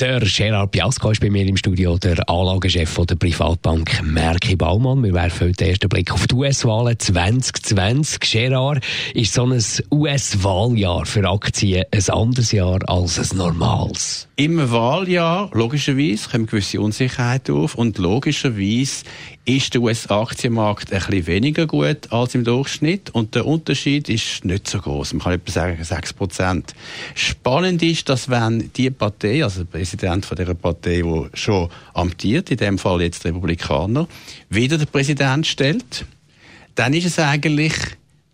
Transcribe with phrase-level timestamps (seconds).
[0.00, 5.02] der Gerard Biasco ist bei mir im Studio, der Anlagechef der Privatbank Merki Baumann.
[5.02, 8.20] Wir werfen heute den ersten Blick auf die US-Wahlen 2020.
[8.20, 8.84] Gerard,
[9.14, 14.28] ist so ein US-Wahljahr für Aktien ein anderes Jahr als ein normales?
[14.36, 19.04] Im Wahljahr, logischerweise, kommen gewisse Unsicherheiten auf und logischerweise
[19.46, 24.68] ist der US-Aktienmarkt ein bisschen weniger gut als im Durchschnitt und der Unterschied ist nicht
[24.68, 25.14] so groß.
[25.14, 26.74] Man kann etwa sagen 6 Prozent.
[27.14, 32.56] Spannend ist, dass wenn die Partei, also Präsident von der Partei, die schon amtiert, in
[32.56, 34.08] dem Fall jetzt Republikaner,
[34.50, 36.04] wieder den Präsident stellt,
[36.74, 37.72] dann ist es eigentlich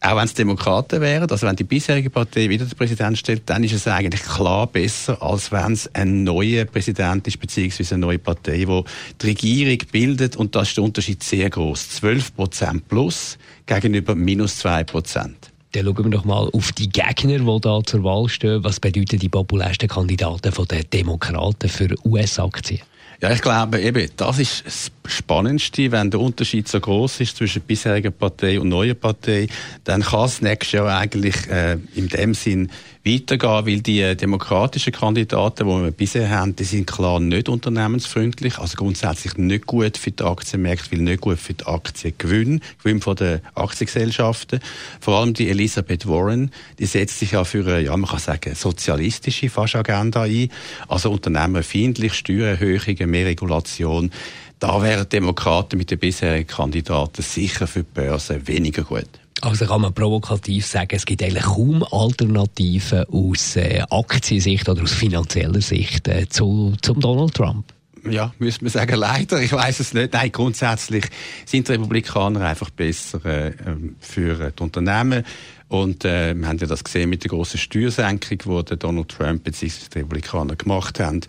[0.05, 3.63] auch wenn es Demokraten wären, also wenn die bisherige Partei wieder den Präsident stellt, dann
[3.63, 8.19] ist es eigentlich klar besser, als wenn es ein neuer Präsident ist, beziehungsweise eine neue
[8.19, 8.82] Partei, die
[9.21, 10.35] die Regierung bildet.
[10.35, 11.91] Und da ist der Unterschied sehr groß.
[11.91, 15.51] 12 Prozent plus gegenüber minus 2 Prozent.
[15.73, 18.62] Dann schauen wir doch mal auf die Gegner, die da zur Wahl stehen.
[18.62, 22.82] Was bedeuten die populärsten Kandidaten der Demokraten für US-Aktien?
[23.23, 27.62] Ja, ich glaube eben, das ist das Spannendste, wenn der Unterschied so groß ist zwischen
[27.62, 29.46] bisheriger Partei und neuer Partei,
[29.84, 32.68] dann kann es nächstes Jahr eigentlich äh, in dem Sinn
[33.04, 38.58] weitergehen, weil die äh, demokratischen Kandidaten, die wir bisher haben, die sind klar nicht unternehmensfreundlich,
[38.58, 43.16] also grundsätzlich nicht gut für die Aktienmärkte, weil nicht gut für die Aktiengewinn, Gewinn von
[43.16, 44.60] den Aktiengesellschaften.
[45.00, 48.54] Vor allem die Elisabeth Warren, die setzt sich ja für eine, ja, man kann sagen,
[48.54, 50.48] sozialistische fast Agenda ein,
[50.86, 54.12] also unternehmerfeindlich, Steuererhöhungen, mehr Regulation.
[54.60, 59.21] Da wären Demokraten mit den bisherigen Kandidaten sicher für die Börse weniger gut.
[59.43, 64.93] Also kann man provokativ sagen, es gibt eigentlich kaum Alternativen aus äh, Aktiensicht oder aus
[64.93, 67.64] finanzieller Sicht äh, zu, zum Donald Trump.
[68.08, 69.42] Ja, müsste man sagen, leider.
[69.42, 70.12] Ich weiß es nicht.
[70.12, 71.06] Nein, grundsätzlich
[71.44, 75.25] sind die Republikaner einfach besser äh, ähm, für die Unternehmen.
[75.66, 79.88] Und äh, wir haben ja das gesehen mit der großen Steuersenkung, die Donald Trump bzw.
[79.92, 81.22] die Republikaner gemacht haben.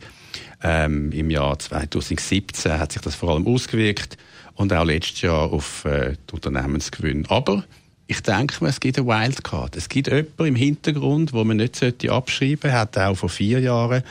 [0.62, 4.18] Ähm, Im Jahr 2017 hat sich das vor allem ausgewirkt
[4.54, 7.24] und auch letztes Jahr auf äh, die Unternehmensgewinne.
[7.30, 7.64] Aber
[8.08, 9.76] ich denke mir, es gibt eine Wildcard.
[9.76, 12.78] Es gibt jemanden im Hintergrund, wo man nicht abschreiben sollte.
[12.78, 14.04] Hat auch vor vier Jahren,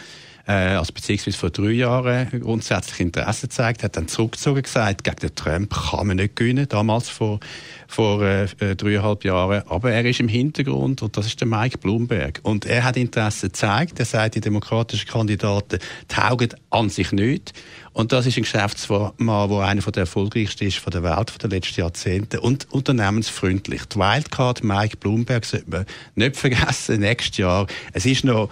[0.46, 5.34] äh, also beziehungsweise vor drei Jahren grundsätzlich Interesse gezeigt, hat dann zurückgezogen gesagt, gegen den
[5.34, 7.40] Trump kann man nicht gewinnen, damals vor,
[7.86, 9.62] vor äh, äh, dreieinhalb Jahren.
[9.68, 12.40] Aber er ist im Hintergrund und das ist der Mike Bloomberg.
[12.42, 13.98] Und er hat Interesse gezeigt.
[13.98, 17.52] Er sagt, die demokratischen Kandidaten taugen an sich nicht.
[17.92, 21.50] Und das ist ein Geschäftsmann, der einer der erfolgreichsten ist von der Welt von den
[21.50, 23.84] letzten Jahrzehnten und unternehmensfreundlich.
[23.84, 27.66] Die Wildcard Mike Bloomberg sollte man nicht vergessen, nächstes Jahr.
[27.92, 28.48] Es ist noch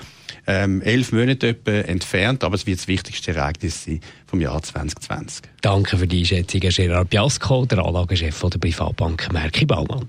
[0.46, 5.42] ähm, elf Monate etwa entfernt, aber es wird das wichtigste Ereignis sein vom Jahr 2020.
[5.60, 10.08] Danke für die Einschätzung, Gerard Biasco, der Anlagechef der Privatbank Merki Baumann.